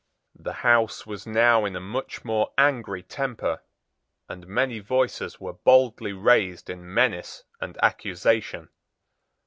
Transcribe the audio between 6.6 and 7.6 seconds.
in menace